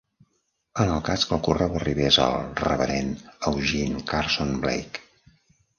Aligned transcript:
En 0.85 0.93
el 0.93 1.03
cas 1.09 1.25
que 1.31 1.35
el 1.37 1.43
correu 1.47 1.77
arribés 1.81 2.19
al 2.25 2.49
Revd 2.63 2.97
Eugene 3.53 4.05
Carson 4.15 4.59
Blake. 4.67 5.07